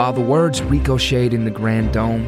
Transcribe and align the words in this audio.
While 0.00 0.14
the 0.14 0.22
words 0.22 0.62
ricocheted 0.62 1.34
in 1.34 1.44
the 1.44 1.50
grand 1.50 1.92
dome, 1.92 2.26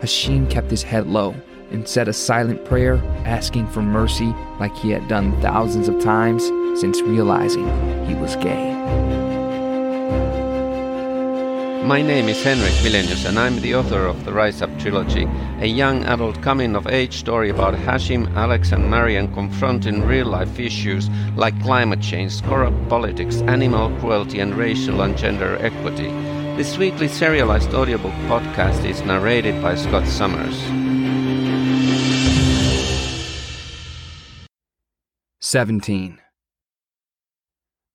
Hashim 0.00 0.50
kept 0.50 0.72
his 0.72 0.82
head 0.82 1.06
low 1.06 1.36
and 1.70 1.86
said 1.86 2.08
a 2.08 2.12
silent 2.12 2.64
prayer 2.64 2.96
asking 3.24 3.68
for 3.68 3.80
mercy 3.80 4.34
like 4.58 4.74
he 4.74 4.90
had 4.90 5.06
done 5.06 5.40
thousands 5.40 5.86
of 5.86 6.02
times 6.02 6.44
since 6.80 7.00
realizing 7.00 7.68
he 8.06 8.16
was 8.16 8.34
gay. 8.34 8.74
My 11.84 12.02
name 12.02 12.28
is 12.28 12.42
Henrik 12.42 12.72
Wilenius 12.82 13.24
and 13.24 13.38
I'm 13.38 13.60
the 13.60 13.76
author 13.76 14.04
of 14.04 14.24
the 14.24 14.32
Rise 14.32 14.60
Up 14.60 14.76
trilogy, 14.80 15.28
a 15.60 15.66
young 15.66 16.02
adult 16.06 16.42
coming 16.42 16.74
of 16.74 16.88
age 16.88 17.18
story 17.18 17.50
about 17.50 17.74
Hashim, 17.74 18.34
Alex, 18.34 18.72
and 18.72 18.90
Maryam 18.90 19.32
confronting 19.32 20.02
real 20.02 20.26
life 20.26 20.58
issues 20.58 21.08
like 21.36 21.62
climate 21.62 22.00
change, 22.00 22.42
corrupt 22.42 22.88
politics, 22.88 23.42
animal 23.42 23.96
cruelty, 24.00 24.40
and 24.40 24.56
racial 24.56 25.02
and 25.02 25.16
gender 25.16 25.56
equity. 25.60 26.10
This 26.56 26.76
weekly 26.76 27.08
serialized 27.08 27.72
audiobook 27.72 28.12
podcast 28.28 28.84
is 28.84 29.00
narrated 29.00 29.62
by 29.62 29.74
Scott 29.74 30.06
Summers. 30.06 30.60
17. 35.40 36.18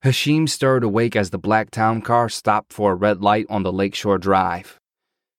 Hashim 0.03 0.49
stirred 0.49 0.83
awake 0.83 1.15
as 1.15 1.29
the 1.29 1.37
black 1.37 1.69
town 1.69 2.01
car 2.01 2.29
stopped 2.29 2.73
for 2.73 2.93
a 2.93 2.95
red 2.95 3.21
light 3.21 3.45
on 3.47 3.61
the 3.61 3.71
Lakeshore 3.71 4.17
Drive. 4.17 4.79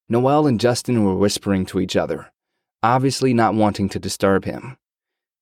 Noel 0.09 0.47
and 0.47 0.61
Justin 0.61 1.05
were 1.05 1.17
whispering 1.17 1.67
to 1.67 1.81
each 1.81 1.97
other, 1.97 2.31
obviously 2.85 3.35
not 3.35 3.53
wanting 3.53 3.89
to 3.89 3.99
disturb 3.99 4.45
him. 4.45 4.77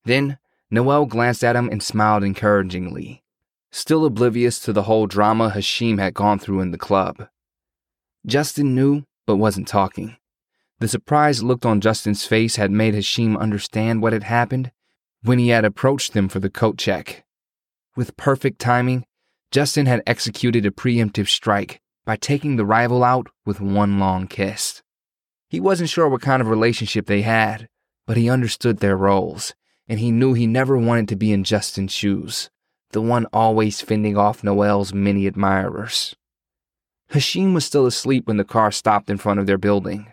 Then, 0.07 0.39
Noel 0.71 1.05
glanced 1.05 1.45
at 1.45 1.57
him 1.57 1.69
and 1.69 1.83
smiled 1.83 2.25
encouragingly, 2.25 3.23
still 3.71 4.07
oblivious 4.07 4.59
to 4.61 4.73
the 4.73 4.85
whole 4.85 5.07
drama 5.07 5.51
Hashim 5.51 5.99
had 5.99 6.15
gone 6.15 6.39
through 6.39 6.61
in 6.61 6.71
the 6.71 6.79
club. 6.79 7.29
Justin 8.27 8.75
knew, 8.75 9.05
but 9.27 9.37
wasn't 9.37 9.69
talking. 9.69 10.17
The 10.81 10.89
surprised 10.89 11.43
look 11.43 11.65
on 11.65 11.81
Justin's 11.81 12.27
face 12.27 12.57
had 12.57 12.71
made 12.71 12.95
Hashim 12.95 13.39
understand 13.39 14.03
what 14.03 14.13
had 14.13 14.25
happened 14.25 14.73
when 15.23 15.39
he 15.39 15.49
had 15.49 15.65
approached 15.65 16.13
them 16.13 16.29
for 16.29 16.41
the 16.41 16.51
coat 16.51 16.77
check. 16.77 17.25
With 17.97 18.17
perfect 18.17 18.59
timing, 18.59 19.07
Justin 19.51 19.87
had 19.87 20.03
executed 20.07 20.67
a 20.67 20.71
preemptive 20.71 21.29
strike 21.29 21.81
by 22.05 22.17
taking 22.17 22.57
the 22.57 22.67
rival 22.67 23.03
out 23.03 23.29
with 23.45 23.61
one 23.61 23.99
long 23.99 24.27
kiss. 24.27 24.83
He 25.49 25.61
wasn't 25.61 25.89
sure 25.89 26.09
what 26.09 26.21
kind 26.21 26.43
of 26.43 26.49
relationship 26.49 27.07
they 27.07 27.23
had, 27.23 27.69
but 28.07 28.17
he 28.17 28.29
understood 28.29 28.79
their 28.79 28.97
roles, 28.97 29.55
and 29.89 30.01
he 30.01 30.11
knew 30.11 30.35
he 30.35 30.47
never 30.47 30.77
wanted 30.77 31.09
to 31.09 31.17
be 31.17 31.33
in 31.33 31.45
Justin's 31.45 31.93
shoes, 31.93 32.51
the 32.91 33.01
one 33.01 33.27
always 33.33 33.81
fending 33.81 34.17
off 34.17 34.45
Noel's 34.45 34.93
many 34.93 35.27
admirers. 35.27 36.17
Hashim 37.13 37.55
was 37.55 37.65
still 37.65 37.87
asleep 37.87 38.27
when 38.27 38.37
the 38.37 38.45
car 38.45 38.71
stopped 38.71 39.11
in 39.11 39.17
front 39.17 39.41
of 39.41 39.47
their 39.47 39.59
building. 39.59 40.13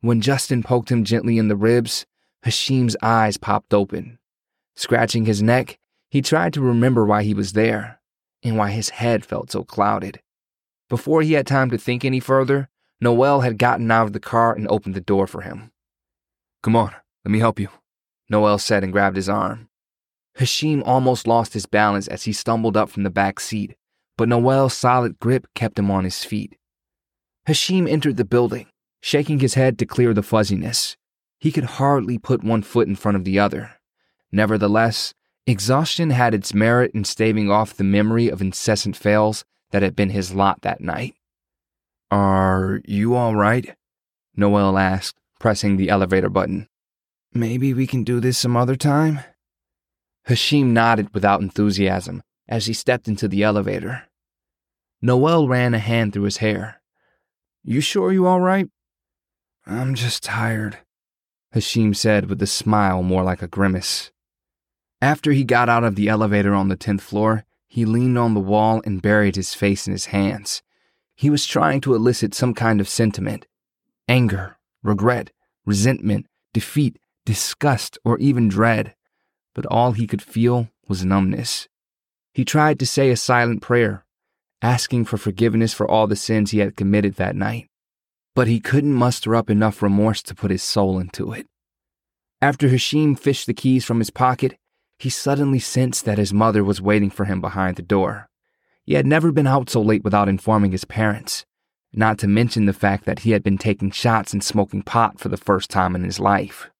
When 0.00 0.20
Justin 0.20 0.62
poked 0.62 0.90
him 0.90 1.04
gently 1.04 1.38
in 1.38 1.48
the 1.48 1.56
ribs, 1.56 2.06
Hashim's 2.44 2.96
eyes 3.02 3.36
popped 3.36 3.72
open. 3.72 4.18
Scratching 4.74 5.26
his 5.26 5.42
neck, 5.42 5.78
he 6.08 6.22
tried 6.22 6.52
to 6.54 6.60
remember 6.60 7.04
why 7.04 7.22
he 7.22 7.34
was 7.34 7.52
there 7.52 8.00
and 8.42 8.56
why 8.56 8.70
his 8.70 8.90
head 8.90 9.24
felt 9.24 9.50
so 9.50 9.62
clouded. 9.62 10.20
Before 10.88 11.22
he 11.22 11.34
had 11.34 11.46
time 11.46 11.70
to 11.70 11.78
think 11.78 12.04
any 12.04 12.20
further, 12.20 12.68
Noel 13.00 13.40
had 13.40 13.58
gotten 13.58 13.90
out 13.90 14.06
of 14.06 14.12
the 14.12 14.20
car 14.20 14.54
and 14.54 14.66
opened 14.68 14.94
the 14.94 15.00
door 15.00 15.26
for 15.26 15.42
him. 15.42 15.70
Come 16.62 16.76
on, 16.76 16.92
let 17.24 17.32
me 17.32 17.38
help 17.38 17.58
you, 17.58 17.68
Noel 18.28 18.58
said 18.58 18.82
and 18.84 18.92
grabbed 18.92 19.16
his 19.16 19.28
arm. 19.28 19.68
Hashim 20.38 20.82
almost 20.84 21.26
lost 21.26 21.52
his 21.52 21.66
balance 21.66 22.08
as 22.08 22.24
he 22.24 22.32
stumbled 22.32 22.76
up 22.76 22.88
from 22.88 23.02
the 23.02 23.10
back 23.10 23.40
seat, 23.40 23.76
but 24.16 24.28
Noel's 24.28 24.74
solid 24.74 25.18
grip 25.18 25.46
kept 25.54 25.78
him 25.78 25.90
on 25.90 26.04
his 26.04 26.24
feet. 26.24 26.56
Hashim 27.48 27.88
entered 27.88 28.16
the 28.16 28.24
building, 28.24 28.66
shaking 29.00 29.40
his 29.40 29.54
head 29.54 29.78
to 29.78 29.86
clear 29.86 30.14
the 30.14 30.22
fuzziness. 30.22 30.96
He 31.38 31.50
could 31.50 31.64
hardly 31.64 32.18
put 32.18 32.44
one 32.44 32.62
foot 32.62 32.86
in 32.86 32.94
front 32.94 33.16
of 33.16 33.24
the 33.24 33.38
other. 33.38 33.72
Nevertheless, 34.30 35.12
Exhaustion 35.44 36.10
had 36.10 36.34
its 36.34 36.54
merit 36.54 36.92
in 36.94 37.02
staving 37.02 37.50
off 37.50 37.74
the 37.74 37.82
memory 37.82 38.28
of 38.28 38.40
incessant 38.40 38.96
fails 38.96 39.44
that 39.72 39.82
had 39.82 39.96
been 39.96 40.10
his 40.10 40.32
lot 40.32 40.62
that 40.62 40.80
night. 40.80 41.16
Are 42.12 42.80
you 42.84 43.16
all 43.16 43.34
right? 43.34 43.74
Noel 44.36 44.78
asked, 44.78 45.18
pressing 45.40 45.76
the 45.76 45.88
elevator 45.88 46.28
button. 46.28 46.68
Maybe 47.34 47.74
we 47.74 47.88
can 47.88 48.04
do 48.04 48.20
this 48.20 48.38
some 48.38 48.56
other 48.56 48.76
time? 48.76 49.20
Hashim 50.28 50.66
nodded 50.66 51.12
without 51.12 51.40
enthusiasm 51.40 52.22
as 52.52 52.66
he 52.66 52.74
stepped 52.74 53.08
into 53.08 53.26
the 53.26 53.42
elevator. 53.42 54.02
Noel 55.00 55.48
ran 55.48 55.72
a 55.72 55.78
hand 55.78 56.12
through 56.12 56.24
his 56.24 56.36
hair. 56.36 56.82
You 57.64 57.80
sure 57.80 58.12
you 58.12 58.26
all 58.26 58.40
right? 58.40 58.68
I'm 59.66 59.94
just 59.94 60.22
tired, 60.22 60.76
Hashim 61.54 61.96
said 61.96 62.28
with 62.28 62.42
a 62.42 62.46
smile 62.46 63.02
more 63.02 63.22
like 63.22 63.40
a 63.40 63.48
grimace. 63.48 64.12
After 65.00 65.32
he 65.32 65.44
got 65.44 65.70
out 65.70 65.82
of 65.82 65.94
the 65.94 66.08
elevator 66.08 66.52
on 66.52 66.68
the 66.68 66.76
10th 66.76 67.00
floor, 67.00 67.46
he 67.68 67.86
leaned 67.86 68.18
on 68.18 68.34
the 68.34 68.40
wall 68.40 68.82
and 68.84 69.00
buried 69.00 69.36
his 69.36 69.54
face 69.54 69.86
in 69.86 69.94
his 69.94 70.06
hands. 70.06 70.62
He 71.14 71.30
was 71.30 71.46
trying 71.46 71.80
to 71.80 71.94
elicit 71.94 72.34
some 72.34 72.52
kind 72.52 72.82
of 72.82 72.88
sentiment 72.88 73.46
anger, 74.08 74.58
regret, 74.82 75.30
resentment, 75.64 76.26
defeat, 76.52 76.98
disgust, 77.24 77.96
or 78.04 78.18
even 78.18 78.50
dread. 78.50 78.94
But 79.54 79.64
all 79.66 79.92
he 79.92 80.06
could 80.06 80.20
feel 80.20 80.68
was 80.86 81.02
numbness. 81.02 81.66
He 82.34 82.44
tried 82.44 82.78
to 82.78 82.86
say 82.86 83.10
a 83.10 83.16
silent 83.16 83.60
prayer, 83.60 84.04
asking 84.62 85.04
for 85.04 85.18
forgiveness 85.18 85.74
for 85.74 85.86
all 85.86 86.06
the 86.06 86.16
sins 86.16 86.50
he 86.50 86.60
had 86.60 86.76
committed 86.76 87.16
that 87.16 87.36
night. 87.36 87.68
But 88.34 88.48
he 88.48 88.58
couldn't 88.58 88.94
muster 88.94 89.34
up 89.34 89.50
enough 89.50 89.82
remorse 89.82 90.22
to 90.22 90.34
put 90.34 90.50
his 90.50 90.62
soul 90.62 90.98
into 90.98 91.32
it. 91.32 91.46
After 92.40 92.68
Hashim 92.68 93.18
fished 93.18 93.46
the 93.46 93.54
keys 93.54 93.84
from 93.84 93.98
his 93.98 94.10
pocket, 94.10 94.56
he 94.98 95.10
suddenly 95.10 95.58
sensed 95.58 96.06
that 96.06 96.16
his 96.16 96.32
mother 96.32 96.64
was 96.64 96.80
waiting 96.80 97.10
for 97.10 97.26
him 97.26 97.40
behind 97.40 97.76
the 97.76 97.82
door. 97.82 98.28
He 98.84 98.94
had 98.94 99.06
never 99.06 99.30
been 99.30 99.46
out 99.46 99.68
so 99.68 99.82
late 99.82 100.02
without 100.02 100.28
informing 100.28 100.72
his 100.72 100.84
parents, 100.84 101.44
not 101.92 102.18
to 102.18 102.26
mention 102.26 102.64
the 102.64 102.72
fact 102.72 103.04
that 103.04 103.20
he 103.20 103.32
had 103.32 103.42
been 103.42 103.58
taking 103.58 103.90
shots 103.90 104.32
and 104.32 104.42
smoking 104.42 104.82
pot 104.82 105.20
for 105.20 105.28
the 105.28 105.36
first 105.36 105.70
time 105.70 105.94
in 105.94 106.02
his 106.02 106.18
life. 106.18 106.70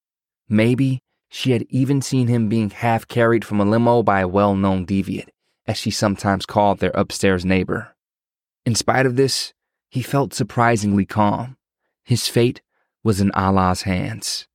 Maybe 0.48 1.00
she 1.28 1.52
had 1.52 1.66
even 1.68 2.00
seen 2.00 2.28
him 2.28 2.48
being 2.48 2.70
half 2.70 3.06
carried 3.06 3.44
from 3.44 3.60
a 3.60 3.64
limo 3.64 4.02
by 4.02 4.20
a 4.20 4.28
well 4.28 4.54
known 4.54 4.86
deviant, 4.86 5.28
as 5.66 5.76
she 5.76 5.90
sometimes 5.90 6.46
called 6.46 6.78
their 6.78 6.92
upstairs 6.94 7.44
neighbor. 7.44 7.94
In 8.64 8.74
spite 8.74 9.06
of 9.06 9.16
this, 9.16 9.52
he 9.90 10.02
felt 10.02 10.34
surprisingly 10.34 11.04
calm. 11.04 11.56
His 12.04 12.28
fate 12.28 12.62
was 13.04 13.20
in 13.20 13.30
Allah's 13.32 13.82
hands. 13.82 14.46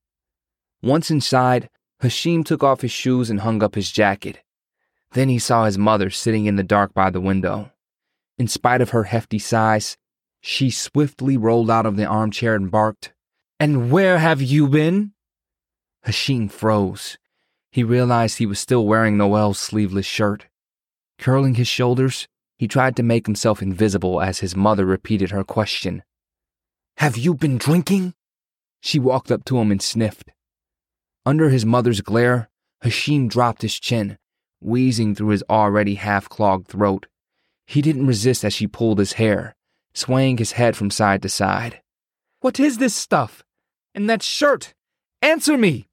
Once 0.82 1.10
inside, 1.10 1.68
Hashim 2.02 2.44
took 2.44 2.62
off 2.62 2.82
his 2.82 2.92
shoes 2.92 3.30
and 3.30 3.40
hung 3.40 3.62
up 3.62 3.74
his 3.74 3.90
jacket. 3.90 4.40
Then 5.12 5.28
he 5.28 5.38
saw 5.38 5.64
his 5.64 5.78
mother 5.78 6.10
sitting 6.10 6.46
in 6.46 6.56
the 6.56 6.62
dark 6.62 6.94
by 6.94 7.10
the 7.10 7.20
window. 7.20 7.72
In 8.38 8.46
spite 8.46 8.80
of 8.80 8.90
her 8.90 9.04
hefty 9.04 9.38
size, 9.38 9.96
she 10.40 10.70
swiftly 10.70 11.36
rolled 11.36 11.70
out 11.70 11.86
of 11.86 11.96
the 11.96 12.04
armchair 12.04 12.54
and 12.54 12.70
barked, 12.70 13.12
And 13.58 13.90
where 13.90 14.18
have 14.18 14.40
you 14.40 14.68
been? 14.68 15.12
Hashim 16.06 16.50
froze. 16.50 17.18
He 17.70 17.82
realized 17.82 18.38
he 18.38 18.46
was 18.46 18.60
still 18.60 18.86
wearing 18.86 19.16
Noel's 19.16 19.58
sleeveless 19.58 20.06
shirt. 20.06 20.46
Curling 21.18 21.54
his 21.54 21.68
shoulders, 21.68 22.28
he 22.58 22.68
tried 22.68 22.96
to 22.96 23.02
make 23.02 23.26
himself 23.26 23.60
invisible 23.60 24.20
as 24.20 24.38
his 24.38 24.56
mother 24.56 24.86
repeated 24.86 25.30
her 25.30 25.44
question. 25.44 26.02
Have 26.98 27.16
you 27.16 27.34
been 27.34 27.58
drinking? 27.58 28.14
She 28.80 28.98
walked 28.98 29.30
up 29.30 29.44
to 29.46 29.58
him 29.58 29.70
and 29.70 29.82
sniffed. 29.82 30.30
Under 31.26 31.50
his 31.50 31.66
mother's 31.66 32.00
glare, 32.00 32.48
Hashim 32.82 33.28
dropped 33.28 33.62
his 33.62 33.78
chin, 33.78 34.18
wheezing 34.60 35.14
through 35.14 35.28
his 35.28 35.44
already 35.50 35.96
half 35.96 36.28
clogged 36.28 36.68
throat. 36.68 37.06
He 37.66 37.82
didn't 37.82 38.06
resist 38.06 38.44
as 38.44 38.54
she 38.54 38.66
pulled 38.66 38.98
his 38.98 39.14
hair, 39.14 39.54
swaying 39.94 40.38
his 40.38 40.52
head 40.52 40.76
from 40.76 40.90
side 40.90 41.22
to 41.22 41.28
side. 41.28 41.82
What 42.40 42.58
is 42.58 42.78
this 42.78 42.94
stuff? 42.94 43.44
And 43.94 44.08
that 44.08 44.22
shirt? 44.22 44.74
Answer 45.20 45.58
me! 45.58 45.88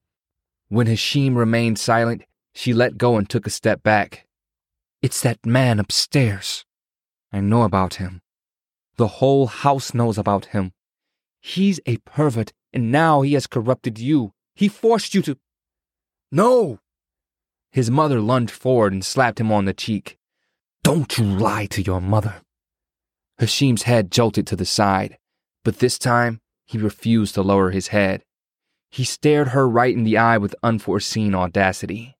When 0.69 0.87
Hashim 0.87 1.35
remained 1.35 1.79
silent, 1.79 2.23
she 2.53 2.73
let 2.73 2.97
go 2.97 3.17
and 3.17 3.29
took 3.29 3.45
a 3.45 3.49
step 3.51 3.83
back. 3.83 4.25
It's 5.05 5.21
that 5.21 5.45
man 5.45 5.79
upstairs. 5.79 6.65
I 7.31 7.39
know 7.39 7.61
about 7.61 8.01
him. 8.01 8.23
The 8.97 9.19
whole 9.19 9.45
house 9.45 9.93
knows 9.93 10.17
about 10.17 10.45
him. 10.45 10.71
He's 11.39 11.79
a 11.85 11.97
pervert, 11.97 12.53
and 12.73 12.91
now 12.91 13.21
he 13.21 13.33
has 13.33 13.45
corrupted 13.45 13.99
you. 13.99 14.33
He 14.55 14.67
forced 14.67 15.13
you 15.13 15.21
to. 15.21 15.37
No! 16.31 16.79
His 17.71 17.91
mother 17.91 18.19
lunged 18.19 18.49
forward 18.49 18.93
and 18.93 19.05
slapped 19.05 19.39
him 19.39 19.51
on 19.51 19.65
the 19.65 19.75
cheek. 19.75 20.17
Don't 20.83 21.15
you 21.19 21.23
lie 21.23 21.67
to 21.67 21.83
your 21.83 22.01
mother. 22.01 22.41
Hashim's 23.37 23.83
head 23.83 24.11
jolted 24.11 24.47
to 24.47 24.55
the 24.55 24.65
side, 24.65 25.19
but 25.63 25.77
this 25.77 25.99
time 25.99 26.41
he 26.65 26.79
refused 26.79 27.35
to 27.35 27.43
lower 27.43 27.69
his 27.69 27.89
head. 27.89 28.23
He 28.89 29.03
stared 29.03 29.49
her 29.49 29.69
right 29.69 29.93
in 29.95 30.03
the 30.03 30.17
eye 30.17 30.39
with 30.39 30.55
unforeseen 30.63 31.35
audacity. 31.35 32.14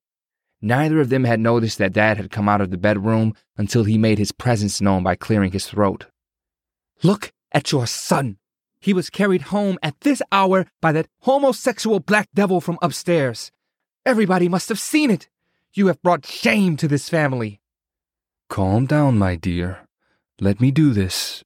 Neither 0.62 1.00
of 1.00 1.10
them 1.10 1.26
had 1.26 1.40
noticed 1.40 1.78
that 1.78 1.94
Dad 1.94 2.18
had 2.18 2.32
come 2.32 2.50
out 2.50 2.62
of 2.62 2.72
the 2.72 2.78
bedroom 2.78 3.34
until 3.58 3.84
he 3.84 3.98
made 3.98 4.18
his 4.18 4.32
presence 4.32 4.82
known 4.82 5.04
by 5.04 5.16
clearing 5.16 5.52
his 5.52 5.68
throat. 5.68 6.06
Look 7.04 7.34
at 7.52 7.72
your 7.72 7.88
son. 7.88 8.38
He 8.80 8.94
was 8.94 9.10
carried 9.10 9.44
home 9.44 9.78
at 9.82 10.00
this 10.02 10.22
hour 10.32 10.68
by 10.82 10.92
that 10.92 11.08
homosexual 11.22 12.00
black 12.00 12.30
devil 12.34 12.62
from 12.62 12.78
upstairs. 12.82 13.52
Everybody 14.06 14.48
must 14.48 14.70
have 14.70 14.80
seen 14.80 15.10
it. 15.10 15.28
You 15.74 15.88
have 15.88 16.02
brought 16.02 16.26
shame 16.26 16.78
to 16.78 16.88
this 16.88 17.10
family. 17.10 17.60
Calm 18.50 18.86
down, 18.86 19.18
my 19.18 19.36
dear. 19.36 19.88
Let 20.40 20.62
me 20.62 20.72
do 20.72 20.94
this. 20.94 21.44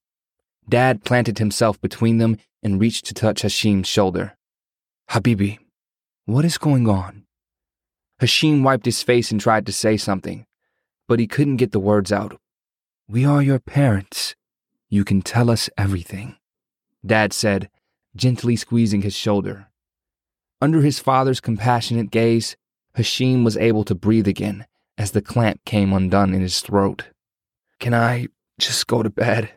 Dad 0.67 1.03
planted 1.03 1.39
himself 1.39 1.79
between 1.81 2.17
them 2.17 2.37
and 2.61 2.79
reached 2.79 3.05
to 3.05 3.13
touch 3.13 3.41
Hashim's 3.41 3.87
shoulder. 3.87 4.37
Habibi, 5.11 5.59
what 6.25 6.45
is 6.45 6.57
going 6.57 6.87
on? 6.87 7.25
Hashim 8.19 8.63
wiped 8.63 8.85
his 8.85 9.01
face 9.01 9.31
and 9.31 9.39
tried 9.39 9.65
to 9.65 9.71
say 9.71 9.97
something, 9.97 10.45
but 11.07 11.19
he 11.19 11.27
couldn't 11.27 11.57
get 11.57 11.71
the 11.71 11.79
words 11.79 12.11
out. 12.11 12.39
We 13.07 13.25
are 13.25 13.41
your 13.41 13.59
parents. 13.59 14.35
You 14.89 15.05
can 15.05 15.21
tell 15.21 15.49
us 15.49 15.69
everything. 15.77 16.35
Dad 17.05 17.31
said, 17.31 17.69
gently 18.15 18.55
squeezing 18.55 19.01
his 19.01 19.15
shoulder. 19.15 19.67
Under 20.61 20.81
his 20.81 20.99
father's 20.99 21.39
compassionate 21.39 22.11
gaze, 22.11 22.57
Hashim 22.97 23.45
was 23.45 23.55
able 23.55 23.85
to 23.85 23.95
breathe 23.95 24.27
again 24.27 24.65
as 24.97 25.11
the 25.11 25.21
clamp 25.21 25.63
came 25.63 25.93
undone 25.93 26.33
in 26.33 26.41
his 26.41 26.59
throat. 26.59 27.05
Can 27.79 27.93
I 27.93 28.27
just 28.59 28.87
go 28.87 29.01
to 29.01 29.09
bed? 29.09 29.53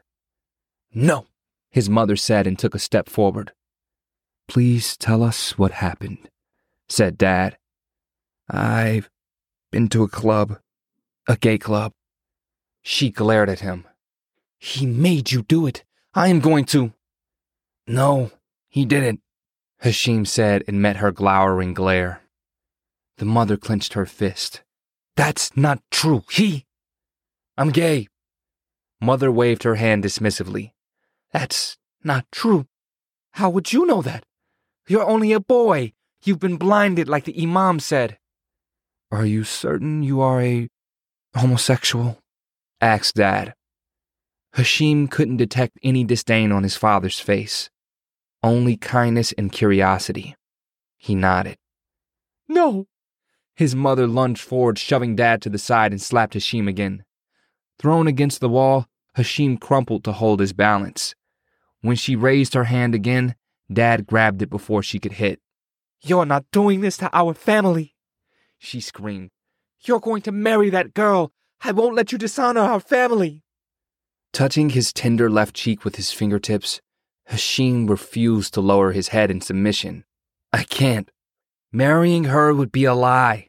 No, 0.94 1.26
his 1.70 1.90
mother 1.90 2.14
said 2.14 2.46
and 2.46 2.56
took 2.56 2.74
a 2.74 2.78
step 2.78 3.08
forward. 3.08 3.52
Please 4.46 4.96
tell 4.96 5.22
us 5.24 5.58
what 5.58 5.72
happened, 5.72 6.28
said 6.88 7.18
Dad. 7.18 7.56
I've 8.52 9.08
been 9.70 9.88
to 9.88 10.02
a 10.02 10.08
club, 10.08 10.58
a 11.26 11.36
gay 11.38 11.56
club. 11.56 11.92
She 12.82 13.08
glared 13.08 13.48
at 13.48 13.60
him. 13.60 13.86
He 14.58 14.84
made 14.84 15.32
you 15.32 15.42
do 15.42 15.66
it. 15.66 15.84
I 16.12 16.28
am 16.28 16.40
going 16.40 16.66
to. 16.66 16.92
No, 17.86 18.30
he 18.68 18.84
didn't, 18.84 19.20
Hashim 19.82 20.26
said 20.26 20.64
and 20.68 20.82
met 20.82 20.96
her 20.96 21.10
glowering 21.10 21.72
glare. 21.72 22.20
The 23.16 23.24
mother 23.24 23.56
clenched 23.56 23.94
her 23.94 24.04
fist. 24.04 24.62
That's 25.16 25.56
not 25.56 25.80
true. 25.90 26.24
He. 26.30 26.66
I'm 27.56 27.70
gay. 27.70 28.08
Mother 29.00 29.32
waved 29.32 29.62
her 29.62 29.76
hand 29.76 30.04
dismissively. 30.04 30.72
That's 31.32 31.78
not 32.04 32.26
true. 32.30 32.66
How 33.32 33.48
would 33.48 33.72
you 33.72 33.86
know 33.86 34.02
that? 34.02 34.24
You're 34.86 35.08
only 35.08 35.32
a 35.32 35.40
boy. 35.40 35.94
You've 36.22 36.38
been 36.38 36.56
blinded 36.56 37.08
like 37.08 37.24
the 37.24 37.42
Imam 37.42 37.80
said. 37.80 38.18
Are 39.12 39.26
you 39.26 39.44
certain 39.44 40.02
you 40.02 40.22
are 40.22 40.40
a 40.40 40.68
homosexual? 41.36 42.18
asked 42.80 43.16
Dad. 43.16 43.52
Hashim 44.56 45.10
couldn't 45.10 45.36
detect 45.36 45.78
any 45.82 46.02
disdain 46.02 46.50
on 46.50 46.62
his 46.62 46.76
father's 46.76 47.20
face, 47.20 47.68
only 48.42 48.78
kindness 48.78 49.32
and 49.36 49.52
curiosity. 49.52 50.34
He 50.96 51.14
nodded. 51.14 51.58
No. 52.48 52.86
His 53.54 53.76
mother 53.76 54.06
lunged 54.06 54.40
forward, 54.40 54.78
shoving 54.78 55.14
Dad 55.14 55.42
to 55.42 55.50
the 55.50 55.58
side 55.58 55.92
and 55.92 56.00
slapped 56.00 56.32
Hashim 56.32 56.66
again. 56.66 57.04
Thrown 57.78 58.06
against 58.06 58.40
the 58.40 58.48
wall, 58.48 58.86
Hashim 59.18 59.60
crumpled 59.60 60.04
to 60.04 60.12
hold 60.12 60.40
his 60.40 60.54
balance. 60.54 61.14
When 61.82 61.96
she 61.96 62.16
raised 62.16 62.54
her 62.54 62.64
hand 62.64 62.94
again, 62.94 63.34
Dad 63.70 64.06
grabbed 64.06 64.40
it 64.40 64.48
before 64.48 64.82
she 64.82 64.98
could 64.98 65.12
hit. 65.12 65.38
You're 66.00 66.24
not 66.24 66.46
doing 66.50 66.80
this 66.80 66.96
to 66.96 67.10
our 67.12 67.34
family, 67.34 67.91
she 68.62 68.80
screamed. 68.80 69.30
You're 69.84 70.00
going 70.00 70.22
to 70.22 70.32
marry 70.32 70.70
that 70.70 70.94
girl. 70.94 71.32
I 71.62 71.72
won't 71.72 71.96
let 71.96 72.12
you 72.12 72.18
dishonor 72.18 72.60
our 72.60 72.80
family. 72.80 73.42
Touching 74.32 74.70
his 74.70 74.92
tender 74.92 75.28
left 75.28 75.54
cheek 75.54 75.84
with 75.84 75.96
his 75.96 76.12
fingertips, 76.12 76.80
Hashim 77.28 77.88
refused 77.88 78.54
to 78.54 78.60
lower 78.60 78.92
his 78.92 79.08
head 79.08 79.30
in 79.30 79.40
submission. 79.40 80.04
I 80.52 80.62
can't. 80.62 81.10
Marrying 81.72 82.24
her 82.24 82.54
would 82.54 82.70
be 82.70 82.84
a 82.84 82.94
lie. 82.94 83.48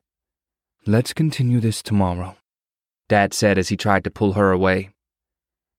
Let's 0.86 1.13
continue 1.13 1.59
this 1.59 1.81
tomorrow, 1.81 2.38
Dad 3.07 3.33
said 3.33 3.57
as 3.57 3.69
he 3.69 3.77
tried 3.77 4.04
to 4.06 4.12
pull 4.12 4.33
her 4.33 4.51
away. 4.51 4.89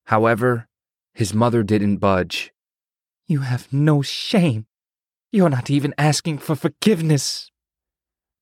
However, 0.07 0.69
his 1.13 1.35
mother 1.35 1.63
didn't 1.63 1.97
budge. 1.97 2.53
You 3.27 3.41
have 3.41 3.73
no 3.73 4.01
shame. 4.03 4.67
You're 5.33 5.51
not 5.51 5.71
even 5.71 5.95
asking 5.99 6.39
for 6.39 6.55
forgiveness. 6.55 7.51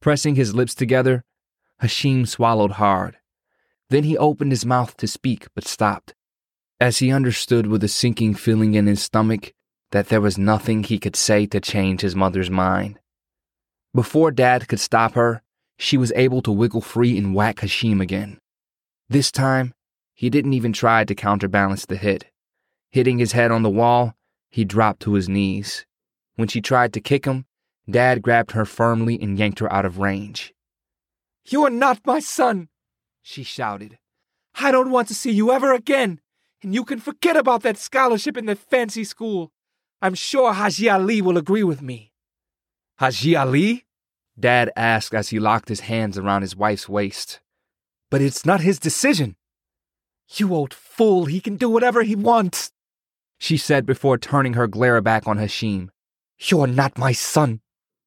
Pressing 0.03 0.35
his 0.35 0.55
lips 0.55 0.75
together, 0.75 1.25
Hashim 1.81 2.29
swallowed 2.29 2.73
hard. 2.73 3.17
Then 3.89 4.05
he 4.05 4.19
opened 4.19 4.53
his 4.53 4.67
mouth 4.67 4.97
to 4.99 5.07
speak, 5.07 5.47
but 5.55 5.67
stopped 5.67 6.15
as 6.83 6.99
he 6.99 7.13
understood 7.13 7.69
with 7.69 7.85
a 7.85 7.89
sinking 7.89 8.35
feeling 8.35 8.75
in 8.75 8.89
his 8.89 9.01
stomach 9.01 9.53
that 9.93 10.09
there 10.09 10.21
was 10.21 10.37
nothing 10.37 10.83
he 10.83 10.99
could 10.99 11.15
say 11.15 11.47
to 11.47 11.61
change 11.61 12.01
his 12.01 12.17
mother's 12.17 12.51
mind. 12.51 12.99
Before 13.95 14.33
Dad 14.33 14.67
could 14.67 14.81
stop 14.81 15.15
her, 15.15 15.43
she 15.79 15.97
was 15.97 16.13
able 16.17 16.43
to 16.43 16.51
wiggle 16.51 16.81
free 16.81 17.17
and 17.17 17.37
whack 17.37 17.59
Hashim 17.59 18.01
again. 18.01 18.41
This 19.09 19.31
time, 19.31 19.75
he 20.13 20.29
didn't 20.29 20.55
even 20.55 20.73
try 20.73 21.05
to 21.05 21.15
counterbalance 21.15 21.87
the 21.87 21.95
hit. 21.95 22.25
Hitting 22.91 23.21
his 23.21 23.31
head 23.31 23.53
on 23.53 23.63
the 23.63 23.71
wall, 23.71 24.17
he 24.51 24.65
dropped 24.65 25.03
to 25.03 25.15
his 25.15 25.29
knees. 25.29 25.87
When 26.35 26.49
she 26.49 26.61
tried 26.61 26.93
to 26.95 27.01
kick 27.01 27.27
him, 27.27 27.47
Dad 27.89 28.23
grabbed 28.23 28.53
her 28.53 28.65
firmly 28.65 29.21
and 29.21 29.39
yanked 29.39 29.59
her 29.59 29.73
out 29.73 29.85
of 29.85 29.99
range. 29.99 30.55
You 31.45 31.65
are 31.65 31.71
not 31.71 32.07
my 32.07 32.21
son, 32.21 32.69
she 33.23 33.43
shouted. 33.43 33.99
I 34.55 34.71
don't 34.71 34.91
want 34.91 35.09
to 35.09 35.15
see 35.15 35.33
you 35.33 35.51
ever 35.51 35.73
again 35.73 36.21
and 36.63 36.75
you 36.75 36.85
can 36.85 37.01
forget 37.01 37.37
about 37.37 37.63
that 37.63 37.77
scholarship 37.77 38.37
in 38.37 38.47
the 38.47 38.57
fancy 38.57 39.05
school. 39.05 39.53
I'm 40.01 40.15
sure 40.15 40.53
Haji 40.53 40.89
Ali 40.89 41.21
will 41.21 41.37
agree 41.37 41.63
with 41.65 41.83
me. 41.83 42.13
Haji 42.99 43.37
Ali? 43.37 43.85
Dad 44.39 44.71
asked 44.77 45.15
as 45.15 45.29
he 45.29 45.39
locked 45.39 45.69
his 45.69 45.81
hands 45.81 46.17
around 46.17 46.43
his 46.43 46.57
wife's 46.57 46.89
waist. 46.89 47.41
But 48.11 48.23
it's 48.23 48.47
not 48.47 48.61
his 48.61 48.79
decision. 48.79 49.37
You 50.35 50.55
old 50.55 50.73
fool, 50.73 51.27
he 51.27 51.41
can 51.41 51.57
do 51.57 51.69
whatever 51.69 52.03
he 52.03 52.17
wants, 52.17 52.73
she 53.39 53.57
said 53.57 53.85
before 53.85 54.17
turning 54.17 54.55
her 54.55 54.67
glare 54.67 55.01
back 55.01 55.27
on 55.27 55.39
Hashim. 55.39 55.89
You're 56.39 56.67
not 56.67 56.97
my 56.97 57.13
son. 57.13 57.61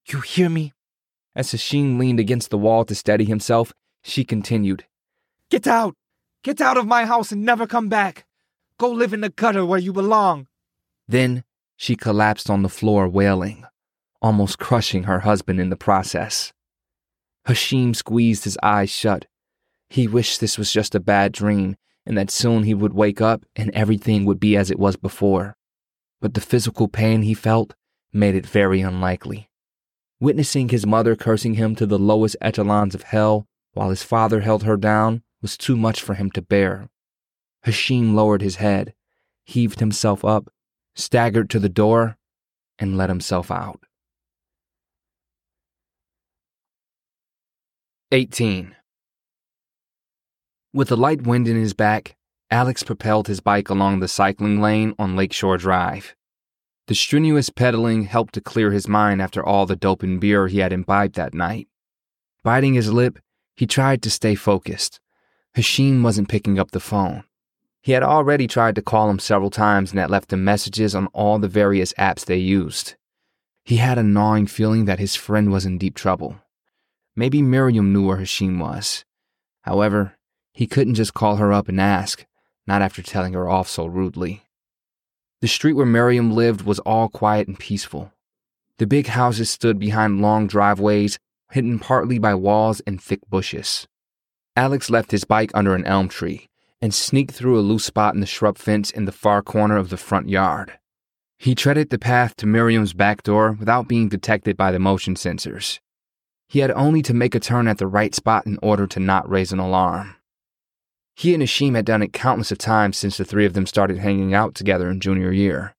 You 0.07 0.21
hear 0.21 0.49
me? 0.49 0.73
As 1.35 1.51
Hashim 1.51 1.97
leaned 1.97 2.19
against 2.19 2.51
the 2.51 2.57
wall 2.57 2.85
to 2.85 2.93
steady 2.93 3.25
himself, 3.25 3.73
she 4.03 4.23
continued. 4.23 4.85
Get 5.49 5.65
out! 5.65 5.95
Get 6.43 6.61
out 6.61 6.77
of 6.77 6.85
my 6.85 7.05
house 7.05 7.31
and 7.31 7.43
never 7.43 7.65
come 7.65 7.89
back! 7.89 8.25
Go 8.77 8.91
live 8.91 9.13
in 9.13 9.21
the 9.21 9.29
gutter 9.29 9.65
where 9.65 9.79
you 9.79 9.91
belong. 9.91 10.47
Then 11.07 11.43
she 11.75 11.95
collapsed 11.95 12.49
on 12.49 12.61
the 12.61 12.69
floor, 12.69 13.09
wailing, 13.09 13.65
almost 14.21 14.59
crushing 14.59 15.03
her 15.03 15.21
husband 15.21 15.59
in 15.59 15.69
the 15.69 15.75
process. 15.75 16.53
Hashim 17.47 17.95
squeezed 17.95 18.43
his 18.43 18.57
eyes 18.61 18.91
shut. 18.91 19.25
He 19.89 20.07
wished 20.07 20.39
this 20.39 20.57
was 20.57 20.71
just 20.71 20.93
a 20.93 20.99
bad 20.99 21.31
dream 21.31 21.77
and 22.05 22.17
that 22.17 22.29
soon 22.29 22.63
he 22.63 22.73
would 22.73 22.93
wake 22.93 23.21
up 23.21 23.45
and 23.55 23.71
everything 23.71 24.25
would 24.25 24.39
be 24.39 24.55
as 24.55 24.69
it 24.69 24.79
was 24.79 24.95
before. 24.95 25.55
But 26.21 26.35
the 26.35 26.41
physical 26.41 26.87
pain 26.87 27.23
he 27.23 27.33
felt 27.33 27.73
made 28.13 28.35
it 28.35 28.45
very 28.45 28.81
unlikely. 28.81 29.49
Witnessing 30.25 30.69
his 30.69 30.87
mother 30.87 31.15
cursing 31.15 31.53
him 31.53 31.75
to 31.75 31.85
the 31.85 31.99
lowest 31.99 32.35
echelons 32.41 32.95
of 32.95 33.03
hell 33.03 33.47
while 33.73 33.91
his 33.91 34.01
father 34.01 34.41
held 34.41 34.63
her 34.63 34.75
down 34.75 35.21
was 35.39 35.55
too 35.55 35.77
much 35.77 36.01
for 36.01 36.15
him 36.15 36.31
to 36.31 36.41
bear. 36.41 36.89
Hashim 37.63 38.15
lowered 38.15 38.41
his 38.41 38.55
head, 38.55 38.95
heaved 39.43 39.79
himself 39.79 40.25
up, 40.25 40.49
staggered 40.95 41.47
to 41.51 41.59
the 41.59 41.69
door, 41.69 42.17
and 42.79 42.97
let 42.97 43.07
himself 43.07 43.51
out. 43.51 43.81
18. 48.11 48.75
With 50.73 50.91
a 50.91 50.95
light 50.95 51.21
wind 51.21 51.47
in 51.47 51.55
his 51.55 51.75
back, 51.75 52.15
Alex 52.49 52.81
propelled 52.81 53.27
his 53.27 53.41
bike 53.41 53.69
along 53.69 53.99
the 53.99 54.07
cycling 54.07 54.59
lane 54.59 54.95
on 54.97 55.15
Lakeshore 55.15 55.59
Drive. 55.59 56.15
The 56.87 56.95
strenuous 56.95 57.49
pedaling 57.49 58.03
helped 58.03 58.35
to 58.35 58.41
clear 58.41 58.71
his 58.71 58.87
mind 58.87 59.21
after 59.21 59.43
all 59.43 59.65
the 59.65 59.75
dope 59.75 60.03
and 60.03 60.19
beer 60.19 60.47
he 60.47 60.59
had 60.59 60.71
imbibed 60.71 61.15
that 61.15 61.33
night. 61.33 61.67
Biting 62.43 62.75
his 62.75 62.93
lip, 62.93 63.17
he 63.55 63.65
tried 63.65 64.03
to 64.03 64.11
stay 64.11 64.35
focused. 64.35 64.99
Hashim 65.55 66.03
wasn't 66.03 66.29
picking 66.29 66.59
up 66.59 66.71
the 66.71 66.79
phone. 66.79 67.23
He 67.81 67.93
had 67.93 68.03
already 68.03 68.45
tried 68.45 68.75
to 68.75 68.81
call 68.81 69.09
him 69.09 69.19
several 69.19 69.49
times 69.49 69.91
and 69.91 69.99
had 69.99 70.09
left 70.09 70.33
him 70.33 70.43
messages 70.43 70.93
on 70.93 71.07
all 71.07 71.39
the 71.39 71.47
various 71.47 71.93
apps 71.93 72.25
they 72.25 72.37
used. 72.37 72.95
He 73.63 73.77
had 73.77 73.97
a 73.97 74.03
gnawing 74.03 74.45
feeling 74.45 74.85
that 74.85 74.99
his 74.99 75.15
friend 75.15 75.51
was 75.51 75.65
in 75.65 75.79
deep 75.79 75.95
trouble. 75.95 76.39
Maybe 77.15 77.41
Maryam 77.41 77.93
knew 77.93 78.05
where 78.05 78.17
Hashim 78.17 78.59
was. 78.59 79.05
However, 79.61 80.17
he 80.53 80.67
couldn't 80.67 80.95
just 80.95 81.15
call 81.15 81.37
her 81.37 81.51
up 81.51 81.67
and 81.67 81.81
ask, 81.81 82.25
not 82.67 82.83
after 82.83 83.01
telling 83.01 83.33
her 83.33 83.49
off 83.49 83.67
so 83.67 83.85
rudely. 83.85 84.44
The 85.45 85.49
street 85.49 85.73
where 85.73 85.85
Maryam 85.85 86.31
lived 86.31 86.63
was 86.63 86.79
all 86.79 87.07
quiet 87.07 87.47
and 87.47 87.59
peaceful. 87.59 88.11
The 88.79 88.87
big 88.87 89.05
houses 89.05 89.47
stood 89.47 89.77
behind 89.77 90.19
long 90.19 90.47
driveways, 90.47 91.19
hidden 91.51 91.77
partly 91.77 92.17
by 92.17 92.33
walls 92.33 92.81
and 92.87 92.99
thick 92.99 93.19
bushes. 93.29 93.87
Alex 94.55 94.89
left 94.89 95.11
his 95.11 95.23
bike 95.23 95.51
under 95.53 95.75
an 95.75 95.85
elm 95.85 96.09
tree 96.09 96.49
and 96.81 96.91
sneaked 96.95 97.35
through 97.35 97.59
a 97.59 97.61
loose 97.61 97.85
spot 97.85 98.15
in 98.15 98.21
the 98.21 98.25
shrub 98.25 98.57
fence 98.57 98.89
in 98.89 99.05
the 99.05 99.11
far 99.11 99.43
corner 99.43 99.77
of 99.77 99.91
the 99.91 99.97
front 99.97 100.29
yard. 100.29 100.79
He 101.37 101.53
treaded 101.53 101.91
the 101.91 101.99
path 101.99 102.35
to 102.37 102.47
Maryam's 102.47 102.93
back 102.93 103.21
door 103.21 103.51
without 103.51 103.87
being 103.87 104.09
detected 104.09 104.57
by 104.57 104.71
the 104.71 104.79
motion 104.79 105.13
sensors. 105.13 105.79
He 106.49 106.57
had 106.57 106.71
only 106.71 107.03
to 107.03 107.13
make 107.13 107.35
a 107.35 107.39
turn 107.39 107.67
at 107.67 107.77
the 107.77 107.85
right 107.85 108.15
spot 108.15 108.47
in 108.47 108.57
order 108.63 108.87
to 108.87 108.99
not 108.99 109.29
raise 109.29 109.51
an 109.51 109.59
alarm. 109.59 110.15
He 111.17 111.33
and 111.33 111.41
Hashim 111.41 111.75
had 111.75 111.85
done 111.85 112.01
it 112.01 112.11
countless 112.11 112.51
of 112.51 112.57
times 112.57 112.97
since 112.97 113.15
the 113.17 113.23
three 113.23 113.45
of 113.45 113.53
them 113.53 113.65
started 113.65 113.99
hanging 113.99 114.33
out 114.33 114.53
together 114.53 114.89
in 114.89 114.99
junior 114.99 115.31
year. 115.31 115.73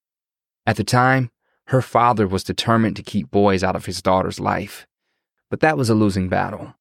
At 0.66 0.76
the 0.76 0.84
time, 0.84 1.30
her 1.66 1.82
father 1.82 2.26
was 2.26 2.42
determined 2.42 2.96
to 2.96 3.02
keep 3.02 3.30
boys 3.30 3.62
out 3.62 3.76
of 3.76 3.84
his 3.84 4.00
daughter's 4.00 4.40
life, 4.40 4.86
but 5.50 5.60
that 5.60 5.76
was 5.76 5.90
a 5.90 5.94
losing 5.94 6.30
battle. 6.30 6.74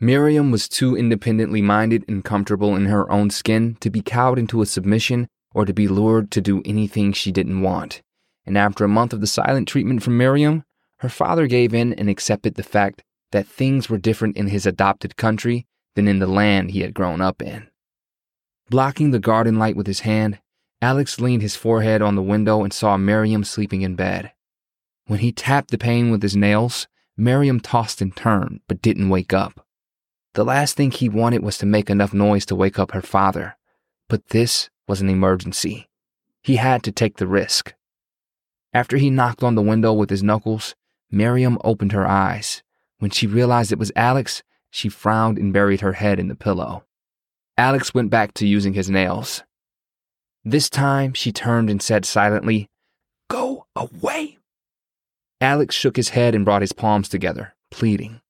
Maryam 0.00 0.50
was 0.50 0.68
too 0.68 0.96
independently 0.96 1.62
minded 1.62 2.04
and 2.06 2.24
comfortable 2.24 2.76
in 2.76 2.86
her 2.86 3.10
own 3.10 3.30
skin 3.30 3.76
to 3.80 3.90
be 3.90 4.02
cowed 4.02 4.38
into 4.38 4.60
a 4.60 4.66
submission 4.66 5.26
or 5.52 5.64
to 5.64 5.72
be 5.72 5.88
lured 5.88 6.30
to 6.30 6.40
do 6.40 6.62
anything 6.64 7.12
she 7.12 7.32
didn't 7.32 7.62
want. 7.62 8.02
And 8.44 8.58
after 8.58 8.84
a 8.84 8.88
month 8.88 9.12
of 9.12 9.20
the 9.20 9.26
silent 9.26 9.66
treatment 9.66 10.02
from 10.02 10.18
Maryam, 10.18 10.62
her 10.98 11.08
father 11.08 11.46
gave 11.46 11.72
in 11.72 11.94
and 11.94 12.10
accepted 12.10 12.54
the 12.54 12.62
fact 12.62 13.02
that 13.32 13.46
things 13.46 13.88
were 13.88 13.98
different 13.98 14.36
in 14.36 14.48
his 14.48 14.66
adopted 14.66 15.16
country 15.16 15.66
than 15.94 16.06
in 16.06 16.18
the 16.18 16.26
land 16.26 16.70
he 16.70 16.80
had 16.80 16.94
grown 16.94 17.20
up 17.20 17.42
in. 17.42 17.68
Blocking 18.70 19.10
the 19.10 19.18
garden 19.18 19.58
light 19.58 19.76
with 19.76 19.86
his 19.86 20.00
hand, 20.00 20.40
Alex 20.82 21.20
leaned 21.20 21.42
his 21.42 21.56
forehead 21.56 22.02
on 22.02 22.14
the 22.14 22.22
window 22.22 22.62
and 22.62 22.72
saw 22.72 22.96
Maryam 22.96 23.42
sleeping 23.42 23.82
in 23.82 23.94
bed. 23.94 24.32
When 25.06 25.20
he 25.20 25.32
tapped 25.32 25.70
the 25.70 25.78
pane 25.78 26.10
with 26.10 26.22
his 26.22 26.36
nails, 26.36 26.86
Maryam 27.16 27.60
tossed 27.60 28.02
and 28.02 28.14
turned, 28.14 28.60
but 28.68 28.82
didn't 28.82 29.08
wake 29.08 29.32
up. 29.32 29.66
The 30.34 30.44
last 30.44 30.76
thing 30.76 30.90
he 30.90 31.08
wanted 31.08 31.42
was 31.42 31.56
to 31.58 31.66
make 31.66 31.88
enough 31.88 32.12
noise 32.12 32.44
to 32.46 32.54
wake 32.54 32.78
up 32.78 32.92
her 32.92 33.02
father, 33.02 33.56
but 34.08 34.28
this 34.28 34.68
was 34.86 35.00
an 35.00 35.08
emergency. 35.08 35.88
He 36.42 36.56
had 36.56 36.82
to 36.84 36.92
take 36.92 37.16
the 37.16 37.26
risk. 37.26 37.74
After 38.72 38.98
he 38.98 39.10
knocked 39.10 39.42
on 39.42 39.54
the 39.54 39.62
window 39.62 39.92
with 39.94 40.10
his 40.10 40.22
knuckles, 40.22 40.74
Maryam 41.10 41.58
opened 41.64 41.92
her 41.92 42.06
eyes. 42.06 42.62
When 42.98 43.10
she 43.10 43.26
realized 43.26 43.72
it 43.72 43.78
was 43.78 43.92
Alex, 43.96 44.42
she 44.70 44.90
frowned 44.90 45.38
and 45.38 45.52
buried 45.52 45.80
her 45.80 45.94
head 45.94 46.20
in 46.20 46.28
the 46.28 46.36
pillow. 46.36 46.84
Alex 47.58 47.92
went 47.92 48.08
back 48.08 48.32
to 48.34 48.46
using 48.46 48.74
his 48.74 48.88
nails. 48.88 49.42
This 50.44 50.70
time, 50.70 51.12
she 51.12 51.32
turned 51.32 51.68
and 51.68 51.82
said 51.82 52.04
silently, 52.04 52.70
Go 53.28 53.66
away. 53.74 54.38
Alex 55.40 55.74
shook 55.74 55.96
his 55.96 56.10
head 56.10 56.36
and 56.36 56.44
brought 56.44 56.62
his 56.62 56.72
palms 56.72 57.08
together, 57.08 57.56
pleading. 57.72 58.20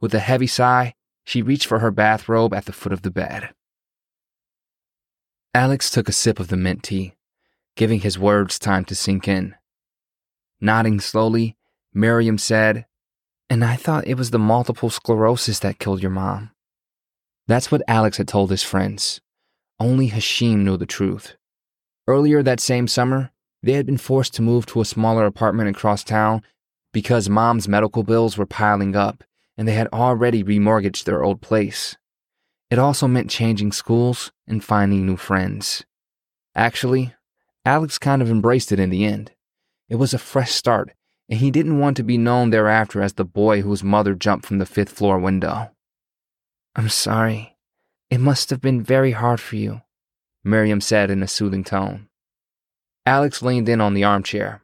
With 0.00 0.14
a 0.14 0.18
heavy 0.18 0.46
sigh, 0.46 0.94
she 1.24 1.42
reached 1.42 1.66
for 1.66 1.80
her 1.80 1.90
bathrobe 1.90 2.54
at 2.54 2.64
the 2.64 2.72
foot 2.72 2.92
of 2.92 3.02
the 3.02 3.10
bed. 3.10 3.50
Alex 5.52 5.90
took 5.90 6.08
a 6.08 6.12
sip 6.12 6.40
of 6.40 6.48
the 6.48 6.56
mint 6.56 6.82
tea, 6.82 7.14
giving 7.76 8.00
his 8.00 8.18
words 8.18 8.58
time 8.58 8.84
to 8.86 8.94
sink 8.94 9.28
in. 9.28 9.56
Nodding 10.58 11.00
slowly, 11.00 11.56
Maryam 11.92 12.38
said, 12.38 12.86
And 13.50 13.62
I 13.62 13.76
thought 13.76 14.06
it 14.06 14.16
was 14.16 14.30
the 14.30 14.38
multiple 14.38 14.88
sclerosis 14.88 15.58
that 15.58 15.78
killed 15.78 16.00
your 16.00 16.10
mom. 16.10 16.52
That's 17.48 17.72
what 17.72 17.82
Alex 17.88 18.18
had 18.18 18.28
told 18.28 18.50
his 18.50 18.62
friends. 18.62 19.20
Only 19.80 20.10
Hashim 20.10 20.58
knew 20.58 20.76
the 20.76 20.86
truth. 20.86 21.36
Earlier 22.06 22.42
that 22.42 22.60
same 22.60 22.86
summer, 22.86 23.32
they 23.62 23.72
had 23.72 23.86
been 23.86 23.96
forced 23.96 24.34
to 24.34 24.42
move 24.42 24.66
to 24.66 24.82
a 24.82 24.84
smaller 24.84 25.24
apartment 25.24 25.70
across 25.70 26.04
town 26.04 26.42
because 26.92 27.28
mom's 27.28 27.66
medical 27.66 28.02
bills 28.02 28.36
were 28.36 28.46
piling 28.46 28.94
up 28.94 29.24
and 29.56 29.66
they 29.66 29.72
had 29.72 29.88
already 29.88 30.44
remortgaged 30.44 31.04
their 31.04 31.24
old 31.24 31.40
place. 31.40 31.96
It 32.70 32.78
also 32.78 33.08
meant 33.08 33.30
changing 33.30 33.72
schools 33.72 34.30
and 34.46 34.62
finding 34.62 35.06
new 35.06 35.16
friends. 35.16 35.84
Actually, 36.54 37.14
Alex 37.64 37.98
kind 37.98 38.20
of 38.20 38.30
embraced 38.30 38.72
it 38.72 38.78
in 38.78 38.90
the 38.90 39.04
end. 39.04 39.32
It 39.88 39.96
was 39.96 40.12
a 40.12 40.18
fresh 40.18 40.52
start, 40.52 40.92
and 41.30 41.40
he 41.40 41.50
didn't 41.50 41.78
want 41.78 41.96
to 41.96 42.02
be 42.02 42.18
known 42.18 42.50
thereafter 42.50 43.00
as 43.00 43.14
the 43.14 43.24
boy 43.24 43.62
whose 43.62 43.82
mother 43.82 44.14
jumped 44.14 44.44
from 44.44 44.58
the 44.58 44.66
fifth 44.66 44.90
floor 44.90 45.18
window. 45.18 45.70
I'm 46.78 46.88
sorry. 46.88 47.56
It 48.08 48.20
must 48.20 48.50
have 48.50 48.60
been 48.60 48.84
very 48.84 49.10
hard 49.10 49.40
for 49.40 49.56
you, 49.56 49.82
Maryam 50.44 50.80
said 50.80 51.10
in 51.10 51.24
a 51.24 51.26
soothing 51.26 51.64
tone. 51.64 52.08
Alex 53.04 53.42
leaned 53.42 53.68
in 53.68 53.80
on 53.80 53.94
the 53.94 54.04
armchair. 54.04 54.62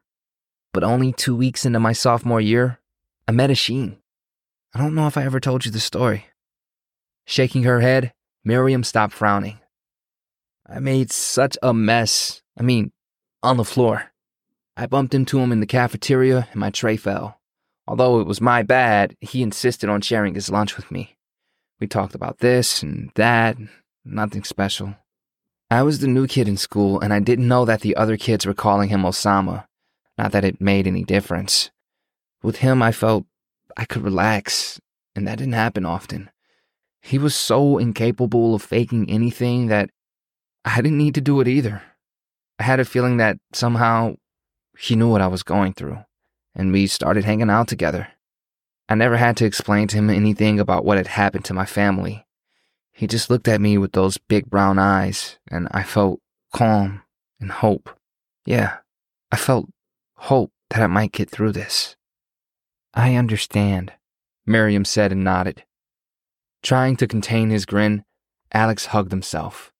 But 0.72 0.84
only 0.84 1.12
two 1.12 1.34
weeks 1.34 1.66
into 1.66 1.80
my 1.80 1.92
sophomore 1.92 2.40
year, 2.40 2.78
I 3.26 3.32
met 3.32 3.50
Hashim. 3.50 3.96
I 4.72 4.78
don't 4.78 4.94
know 4.94 5.08
if 5.08 5.16
I 5.16 5.24
ever 5.24 5.40
told 5.40 5.64
you 5.64 5.72
the 5.72 5.80
story. 5.80 6.26
Shaking 7.26 7.64
her 7.64 7.80
head, 7.80 8.12
Maryam 8.44 8.84
stopped 8.84 9.12
frowning. 9.12 9.58
I 10.64 10.78
made 10.78 11.10
such 11.10 11.58
a 11.64 11.74
mess. 11.74 12.42
I 12.56 12.62
mean, 12.62 12.92
on 13.42 13.56
the 13.56 13.64
floor. 13.64 14.12
I 14.76 14.86
bumped 14.86 15.14
into 15.14 15.40
him 15.40 15.50
in 15.50 15.58
the 15.58 15.66
cafeteria 15.66 16.46
and 16.52 16.60
my 16.60 16.70
tray 16.70 16.96
fell. 16.96 17.40
Although 17.88 18.20
it 18.20 18.28
was 18.28 18.40
my 18.40 18.62
bad, 18.62 19.16
he 19.20 19.42
insisted 19.42 19.90
on 19.90 20.00
sharing 20.00 20.36
his 20.36 20.48
lunch 20.48 20.76
with 20.76 20.92
me. 20.92 21.16
We 21.80 21.86
talked 21.86 22.14
about 22.14 22.38
this 22.38 22.82
and 22.82 23.10
that, 23.14 23.56
nothing 24.04 24.44
special. 24.44 24.96
I 25.70 25.82
was 25.82 25.98
the 25.98 26.06
new 26.06 26.26
kid 26.26 26.48
in 26.48 26.56
school 26.56 27.00
and 27.00 27.12
I 27.12 27.20
didn't 27.20 27.48
know 27.48 27.64
that 27.64 27.80
the 27.80 27.96
other 27.96 28.16
kids 28.16 28.46
were 28.46 28.54
calling 28.54 28.90
him 28.90 29.02
Osama. 29.02 29.66
Not 30.16 30.32
that 30.32 30.44
it 30.44 30.60
made 30.60 30.86
any 30.86 31.04
difference. 31.04 31.70
With 32.42 32.56
him, 32.56 32.82
I 32.82 32.92
felt 32.92 33.24
I 33.76 33.84
could 33.84 34.02
relax, 34.02 34.80
and 35.16 35.26
that 35.26 35.38
didn't 35.38 35.54
happen 35.54 35.84
often. 35.84 36.30
He 37.00 37.18
was 37.18 37.34
so 37.34 37.78
incapable 37.78 38.54
of 38.54 38.62
faking 38.62 39.10
anything 39.10 39.66
that 39.68 39.90
I 40.64 40.76
didn't 40.76 40.98
need 40.98 41.14
to 41.16 41.20
do 41.20 41.40
it 41.40 41.48
either. 41.48 41.82
I 42.58 42.62
had 42.62 42.80
a 42.80 42.84
feeling 42.84 43.16
that 43.16 43.38
somehow 43.52 44.14
he 44.78 44.94
knew 44.94 45.10
what 45.10 45.20
I 45.20 45.26
was 45.26 45.42
going 45.42 45.74
through, 45.74 45.98
and 46.54 46.72
we 46.72 46.86
started 46.86 47.24
hanging 47.24 47.50
out 47.50 47.66
together. 47.66 48.08
I 48.88 48.94
never 48.94 49.16
had 49.16 49.36
to 49.38 49.46
explain 49.46 49.88
to 49.88 49.96
him 49.96 50.10
anything 50.10 50.60
about 50.60 50.84
what 50.84 50.98
had 50.98 51.06
happened 51.06 51.44
to 51.46 51.54
my 51.54 51.64
family. 51.64 52.26
He 52.92 53.06
just 53.06 53.30
looked 53.30 53.48
at 53.48 53.60
me 53.60 53.78
with 53.78 53.92
those 53.92 54.18
big 54.18 54.50
brown 54.50 54.78
eyes, 54.78 55.38
and 55.50 55.68
I 55.70 55.82
felt 55.82 56.20
calm 56.52 57.02
and 57.40 57.50
hope. 57.50 57.90
Yeah, 58.46 58.78
I 59.32 59.36
felt 59.36 59.68
hope 60.16 60.52
that 60.70 60.82
I 60.82 60.86
might 60.86 61.12
get 61.12 61.30
through 61.30 61.52
this. 61.52 61.96
I 62.92 63.16
understand, 63.16 63.92
Maryam 64.46 64.84
said 64.84 65.12
and 65.12 65.24
nodded. 65.24 65.64
Trying 66.62 66.96
to 66.96 67.06
contain 67.06 67.50
his 67.50 67.66
grin, 67.66 68.04
Alex 68.52 68.86
hugged 68.86 69.10
himself. 69.10 69.72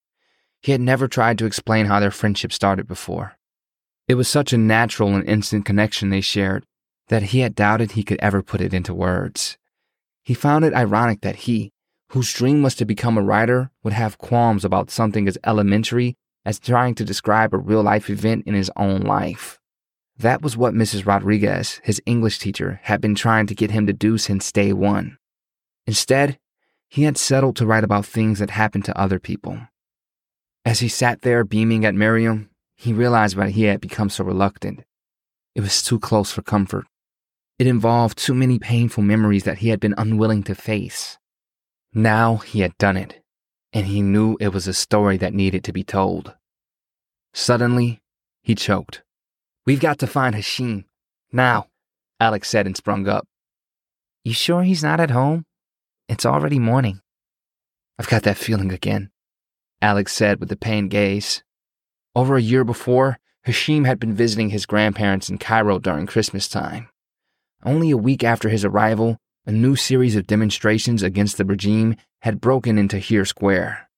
He 0.60 0.72
had 0.72 0.80
never 0.80 1.06
tried 1.06 1.38
to 1.38 1.46
explain 1.46 1.86
how 1.86 2.00
their 2.00 2.10
friendship 2.10 2.52
started 2.52 2.88
before. 2.88 3.34
It 4.08 4.14
was 4.14 4.28
such 4.28 4.52
a 4.52 4.58
natural 4.58 5.14
and 5.14 5.28
instant 5.28 5.64
connection 5.64 6.10
they 6.10 6.20
shared 6.20 6.66
that 7.08 7.24
he 7.24 7.40
had 7.40 7.54
doubted 7.54 7.92
he 7.92 8.02
could 8.02 8.18
ever 8.20 8.42
put 8.42 8.60
it 8.60 8.74
into 8.74 8.94
words. 8.94 9.58
He 10.24 10.34
found 10.34 10.64
it 10.64 10.74
ironic 10.74 11.20
that 11.20 11.36
he, 11.36 11.72
whose 12.10 12.32
dream 12.32 12.62
was 12.62 12.74
to 12.76 12.84
become 12.84 13.18
a 13.18 13.22
writer, 13.22 13.70
would 13.82 13.92
have 13.92 14.18
qualms 14.18 14.64
about 14.64 14.90
something 14.90 15.28
as 15.28 15.38
elementary 15.44 16.16
as 16.44 16.58
trying 16.58 16.94
to 16.94 17.04
describe 17.04 17.52
a 17.52 17.58
real 17.58 17.82
life 17.82 18.08
event 18.08 18.44
in 18.46 18.54
his 18.54 18.70
own 18.76 19.00
life. 19.00 19.58
That 20.16 20.42
was 20.42 20.56
what 20.56 20.74
Mrs. 20.74 21.06
Rodriguez, 21.06 21.80
his 21.82 22.00
English 22.06 22.38
teacher, 22.38 22.80
had 22.84 23.00
been 23.00 23.14
trying 23.14 23.46
to 23.48 23.54
get 23.54 23.72
him 23.72 23.86
to 23.86 23.92
do 23.92 24.16
since 24.16 24.52
day 24.52 24.72
one. 24.72 25.18
Instead, 25.86 26.38
he 26.88 27.02
had 27.02 27.18
settled 27.18 27.56
to 27.56 27.66
write 27.66 27.82
about 27.84 28.06
things 28.06 28.38
that 28.38 28.50
happened 28.50 28.84
to 28.84 28.98
other 28.98 29.18
people. 29.18 29.58
As 30.64 30.80
he 30.80 30.88
sat 30.88 31.22
there 31.22 31.44
beaming 31.44 31.84
at 31.84 31.94
Maryam, 31.94 32.48
he 32.76 32.92
realized 32.92 33.36
why 33.36 33.50
he 33.50 33.64
had 33.64 33.80
become 33.80 34.08
so 34.08 34.24
reluctant. 34.24 34.84
It 35.54 35.60
was 35.60 35.82
too 35.82 35.98
close 35.98 36.30
for 36.30 36.42
comfort. 36.42 36.86
It 37.58 37.66
involved 37.66 38.18
too 38.18 38.34
many 38.34 38.58
painful 38.58 39.02
memories 39.02 39.44
that 39.44 39.58
he 39.58 39.68
had 39.68 39.78
been 39.78 39.94
unwilling 39.96 40.42
to 40.44 40.54
face. 40.54 41.18
Now 41.92 42.36
he 42.36 42.60
had 42.60 42.76
done 42.78 42.96
it, 42.96 43.22
and 43.72 43.86
he 43.86 44.02
knew 44.02 44.36
it 44.40 44.52
was 44.52 44.66
a 44.66 44.74
story 44.74 45.16
that 45.18 45.32
needed 45.32 45.62
to 45.64 45.72
be 45.72 45.84
told. 45.84 46.34
Suddenly, 47.32 48.02
he 48.42 48.54
choked. 48.54 49.02
We've 49.66 49.80
got 49.80 49.98
to 50.00 50.06
find 50.06 50.34
Hashim. 50.34 50.84
Now, 51.32 51.68
Alex 52.18 52.48
said 52.48 52.66
and 52.66 52.76
sprung 52.76 53.08
up. 53.08 53.26
You 54.24 54.32
sure 54.32 54.62
he's 54.62 54.82
not 54.82 55.00
at 55.00 55.10
home? 55.10 55.44
It's 56.08 56.26
already 56.26 56.58
morning. 56.58 57.00
I've 57.98 58.08
got 58.08 58.24
that 58.24 58.36
feeling 58.36 58.72
again, 58.72 59.10
Alex 59.80 60.12
said 60.12 60.40
with 60.40 60.50
a 60.50 60.56
pained 60.56 60.90
gaze. 60.90 61.44
Over 62.16 62.36
a 62.36 62.42
year 62.42 62.64
before, 62.64 63.18
Hashim 63.46 63.86
had 63.86 64.00
been 64.00 64.14
visiting 64.14 64.50
his 64.50 64.66
grandparents 64.66 65.28
in 65.30 65.38
Cairo 65.38 65.78
during 65.78 66.06
Christmas 66.06 66.48
time. 66.48 66.88
Only 67.64 67.90
a 67.90 67.96
week 67.96 68.22
after 68.22 68.50
his 68.50 68.64
arrival, 68.64 69.16
a 69.46 69.52
new 69.52 69.74
series 69.74 70.16
of 70.16 70.26
demonstrations 70.26 71.02
against 71.02 71.38
the 71.38 71.44
regime 71.46 71.96
had 72.20 72.40
broken 72.40 72.76
into 72.76 72.98
Tahrir 72.98 73.26
Square. 73.26 73.88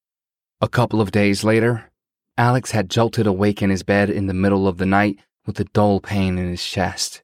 A 0.60 0.68
couple 0.68 1.00
of 1.00 1.10
days 1.10 1.42
later, 1.42 1.90
Alex 2.38 2.70
had 2.70 2.88
jolted 2.88 3.26
awake 3.26 3.62
in 3.62 3.70
his 3.70 3.82
bed 3.82 4.08
in 4.08 4.26
the 4.26 4.34
middle 4.34 4.68
of 4.68 4.78
the 4.78 4.86
night 4.86 5.18
with 5.46 5.58
a 5.58 5.64
dull 5.64 6.00
pain 6.00 6.38
in 6.38 6.48
his 6.48 6.64
chest. 6.64 7.22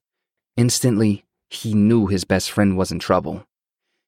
Instantly, 0.56 1.25
he 1.49 1.75
knew 1.75 2.06
his 2.06 2.25
best 2.25 2.50
friend 2.50 2.76
was 2.76 2.90
in 2.90 2.99
trouble. 2.99 3.46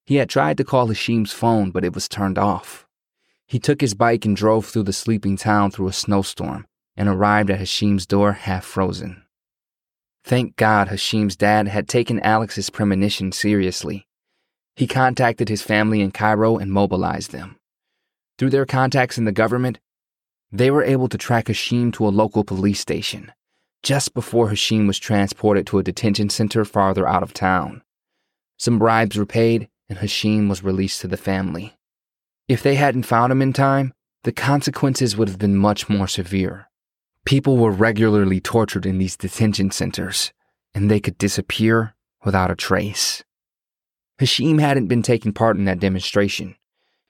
He 0.07 0.17
had 0.17 0.29
tried 0.29 0.57
to 0.59 0.65
call 0.65 0.89
Hashim's 0.89 1.33
phone, 1.33 1.71
but 1.71 1.85
it 1.85 1.95
was 1.95 2.09
turned 2.09 2.39
off. 2.39 2.87
He 3.47 3.59
took 3.59 3.81
his 3.81 3.95
bike 3.95 4.25
and 4.25 4.37
drove 4.37 4.67
through 4.67 4.85
the 4.85 4.93
sleeping 4.93 5.37
town 5.37 5.71
through 5.71 5.89
a 5.89 5.93
snowstorm 5.93 6.67
and 6.97 7.09
arrived 7.09 7.51
at 7.51 7.59
Hashim's 7.59 8.07
door 8.07 8.33
half 8.33 8.65
frozen. 8.65 9.24
Thank 10.25 10.57
God 10.57 10.89
Hashim's 10.89 11.37
dad 11.37 11.69
had 11.69 11.89
taken 11.89 12.19
Alex's 12.21 12.71
premonition 12.71 13.31
seriously. 13.31 14.07
He 14.75 14.87
contacted 14.87 15.49
his 15.49 15.63
family 15.63 16.01
in 16.01 16.11
Cairo 16.11 16.57
and 16.57 16.73
mobilized 16.73 17.31
them. 17.31 17.57
Through 18.39 18.51
their 18.51 18.67
contacts 18.67 19.19
in 19.19 19.25
the 19.25 19.33
government, 19.33 19.79
they 20.51 20.71
were 20.71 20.83
able 20.83 21.09
to 21.09 21.19
track 21.19 21.47
Hashim 21.47 21.93
to 21.95 22.07
a 22.07 22.09
local 22.09 22.43
police 22.43 22.81
station 22.81 23.33
just 23.85 24.15
before 24.15 24.49
Hashim 24.49 24.87
was 24.87 24.99
transported 24.99 25.67
to 25.67 25.79
a 25.79 25.83
detention 25.83 26.31
center 26.31 26.65
farther 26.65 27.07
out 27.07 27.23
of 27.23 27.35
town. 27.35 27.83
Some 28.57 28.79
bribes 28.79 29.17
were 29.17 29.27
paid, 29.27 29.69
and 29.91 29.99
Hashim 29.99 30.49
was 30.49 30.65
released 30.65 31.03
to 31.03 31.09
the 31.09 31.19
family. 31.19 31.77
If 32.49 32.63
they 32.63 32.77
hadn't 32.77 33.03
found 33.03 33.31
him 33.31 33.43
in 33.43 33.53
time, 33.53 33.93
the 34.23 34.33
consequences 34.33 35.19
would 35.19 35.29
have 35.29 35.39
been 35.39 35.55
much 35.55 35.91
more 35.91 36.09
severe. 36.09 36.71
People 37.25 37.57
were 37.57 37.71
regularly 37.71 38.41
tortured 38.41 38.85
in 38.85 38.99
these 38.99 39.17
detention 39.17 39.71
centers, 39.71 40.33
and 40.75 40.91
they 40.91 41.01
could 41.01 41.17
disappear 41.17 41.95
without 42.25 42.51
a 42.51 42.55
trace. 42.55 43.25
Hashim 44.21 44.61
hadn't 44.61 44.89
been 44.89 45.03
taking 45.03 45.33
part 45.33 45.57
in 45.57 45.65
that 45.65 45.81
demonstration. 45.81 46.57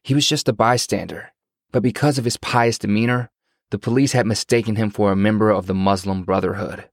He 0.02 0.14
was 0.14 0.28
just 0.28 0.48
a 0.48 0.52
bystander, 0.52 1.32
but 1.72 1.82
because 1.82 2.16
of 2.16 2.24
his 2.24 2.36
pious 2.36 2.78
demeanor, 2.78 3.30
the 3.70 3.78
police 3.78 4.12
had 4.12 4.26
mistaken 4.26 4.76
him 4.76 4.90
for 4.90 5.10
a 5.10 5.16
member 5.16 5.50
of 5.50 5.66
the 5.66 5.74
Muslim 5.74 6.22
Brotherhood. 6.22 6.88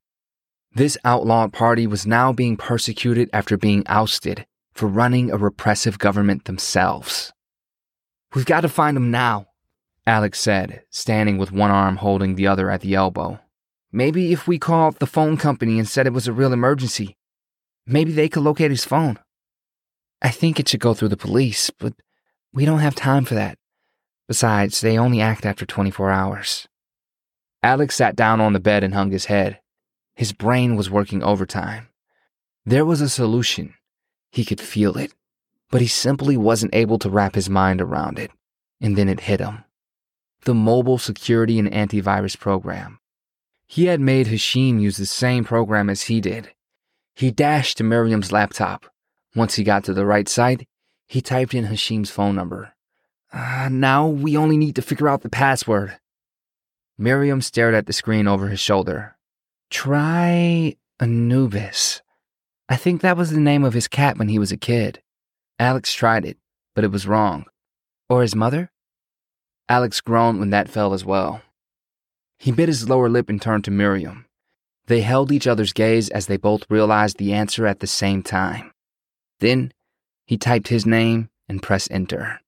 This 0.73 0.97
outlawed 1.03 1.53
party 1.53 1.85
was 1.85 2.07
now 2.07 2.33
being 2.33 2.57
persecuted 2.57 3.29
after 3.33 3.57
being 3.57 3.83
ousted 3.87 4.47
for 4.73 4.87
running 4.87 5.29
a 5.29 5.37
repressive 5.37 5.99
government 5.99 6.45
themselves. 6.45 7.31
We've 8.33 8.45
got 8.45 8.61
to 8.61 8.69
find 8.69 8.97
him 8.97 9.11
now, 9.11 9.47
Alex 10.07 10.39
said, 10.39 10.83
standing 10.89 11.37
with 11.37 11.51
one 11.51 11.69
arm 11.69 11.97
holding 11.97 12.35
the 12.35 12.47
other 12.47 12.71
at 12.71 12.81
the 12.81 12.95
elbow. 12.95 13.39
Maybe 13.91 14.31
if 14.31 14.47
we 14.47 14.57
called 14.57 14.97
the 14.97 15.05
phone 15.05 15.37
company 15.37 15.77
and 15.77 15.87
said 15.87 16.07
it 16.07 16.13
was 16.13 16.27
a 16.27 16.33
real 16.33 16.53
emergency, 16.53 17.17
maybe 17.85 18.11
they 18.11 18.29
could 18.29 18.43
locate 18.43 18.71
his 18.71 18.85
phone. 18.85 19.19
I 20.21 20.29
think 20.29 20.59
it 20.59 20.67
should 20.67 20.79
go 20.79 20.93
through 20.93 21.09
the 21.09 21.17
police, 21.17 21.69
but 21.69 21.93
we 22.53 22.65
don't 22.65 22.79
have 22.79 22.95
time 22.95 23.25
for 23.25 23.35
that. 23.35 23.57
Besides, 24.27 24.81
they 24.81 24.97
only 24.97 25.21
act 25.21 25.45
after 25.45 25.65
24 25.65 26.09
hours. 26.09 26.67
Alex 27.61 27.95
sat 27.95 28.15
down 28.15 28.41
on 28.41 28.53
the 28.53 28.59
bed 28.59 28.83
and 28.83 28.93
hung 28.93 29.11
his 29.11 29.25
head. 29.25 29.59
His 30.15 30.33
brain 30.33 30.75
was 30.75 30.89
working 30.89 31.21
overtime. 31.23 31.89
There 32.65 32.85
was 32.85 33.01
a 33.01 33.09
solution. 33.09 33.75
He 34.31 34.45
could 34.45 34.61
feel 34.61 34.97
it, 34.97 35.13
but 35.69 35.81
he 35.81 35.87
simply 35.87 36.37
wasn't 36.37 36.73
able 36.73 36.97
to 36.99 37.09
wrap 37.09 37.35
his 37.35 37.49
mind 37.49 37.81
around 37.81 38.17
it. 38.17 38.31
And 38.79 38.97
then 38.97 39.09
it 39.09 39.21
hit 39.21 39.39
him. 39.39 39.63
The 40.43 40.53
mobile 40.53 40.97
security 40.97 41.59
and 41.59 41.71
antivirus 41.71 42.37
program. 42.37 42.99
He 43.67 43.85
had 43.85 44.01
made 44.01 44.27
Hashim 44.27 44.81
use 44.81 44.97
the 44.97 45.05
same 45.05 45.43
program 45.43 45.89
as 45.89 46.03
he 46.03 46.19
did. 46.19 46.51
He 47.13 47.31
dashed 47.31 47.77
to 47.77 47.83
Maryam's 47.83 48.31
laptop. 48.31 48.87
Once 49.35 49.55
he 49.55 49.63
got 49.63 49.83
to 49.85 49.93
the 49.93 50.05
right 50.05 50.27
site, 50.27 50.67
he 51.07 51.21
typed 51.21 51.53
in 51.53 51.65
Hashim's 51.65 52.09
phone 52.09 52.35
number. 52.35 52.73
Uh, 53.31 53.69
now 53.71 54.07
we 54.07 54.35
only 54.35 54.57
need 54.57 54.75
to 54.75 54.81
figure 54.81 55.07
out 55.07 55.21
the 55.21 55.29
password. 55.29 55.97
Maryam 56.97 57.41
stared 57.41 57.73
at 57.73 57.85
the 57.85 57.93
screen 57.93 58.27
over 58.27 58.49
his 58.49 58.59
shoulder. 58.59 59.15
Try 59.69 60.75
Anubis. 60.99 62.01
I 62.67 62.75
think 62.75 63.01
that 63.01 63.17
was 63.17 63.31
the 63.31 63.39
name 63.39 63.63
of 63.63 63.73
his 63.73 63.87
cat 63.87 64.17
when 64.17 64.27
he 64.27 64.37
was 64.37 64.51
a 64.51 64.57
kid. 64.57 65.01
Alex 65.59 65.93
tried 65.93 66.25
it, 66.25 66.37
but 66.75 66.83
it 66.83 66.91
was 66.91 67.07
wrong. 67.07 67.45
Or 68.09 68.21
his 68.21 68.35
mother? 68.35 68.71
Alex 69.71 70.01
groaned 70.01 70.37
when 70.37 70.49
that 70.49 70.67
fell 70.67 70.93
as 70.93 71.05
well. 71.05 71.41
He 72.37 72.51
bit 72.51 72.67
his 72.67 72.89
lower 72.89 73.07
lip 73.07 73.29
and 73.29 73.41
turned 73.41 73.63
to 73.63 73.71
Maryam. 73.71 74.25
They 74.87 74.99
held 74.99 75.31
each 75.31 75.47
other's 75.47 75.71
gaze 75.71 76.09
as 76.09 76.25
they 76.25 76.35
both 76.35 76.69
realized 76.69 77.17
the 77.17 77.31
answer 77.31 77.65
at 77.65 77.79
the 77.79 77.87
same 77.87 78.21
time. 78.21 78.73
Then 79.39 79.71
he 80.25 80.37
typed 80.37 80.67
his 80.67 80.85
name 80.85 81.29
and 81.47 81.63
pressed 81.63 81.89
enter. 81.89 82.41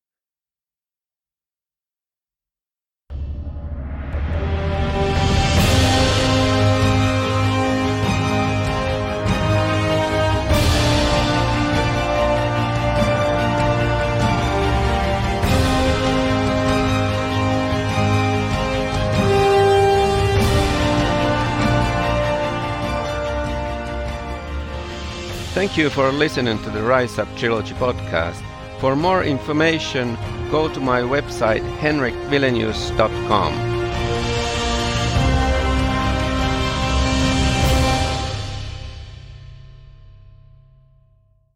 Thank 25.73 25.85
you 25.85 25.89
for 25.89 26.11
listening 26.11 26.61
to 26.61 26.69
the 26.69 26.83
Rise 26.83 27.17
Up 27.17 27.27
Trilogy 27.35 27.73
podcast. 27.73 28.39
For 28.79 28.95
more 28.95 29.23
information, 29.23 30.19
go 30.51 30.71
to 30.71 30.79
my 30.79 31.01
website 31.01 31.63
henrikwilenius.com. 31.79 33.72